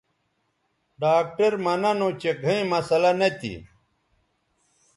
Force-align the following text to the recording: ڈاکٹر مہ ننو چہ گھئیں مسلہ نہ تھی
ڈاکٹر 1.01 1.51
مہ 1.63 1.73
ننو 1.81 2.09
چہ 2.21 2.31
گھئیں 2.43 2.65
مسلہ 2.71 3.11
نہ 3.19 3.29
تھی 3.39 3.53